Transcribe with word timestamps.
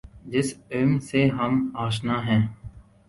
جس 0.25 0.53
علم 0.71 0.99
سے 0.99 1.25
ہم 1.27 1.53
آشنا 1.75 2.17
ہیں۔ 2.27 2.41